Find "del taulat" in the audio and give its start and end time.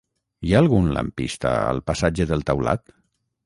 2.33-2.99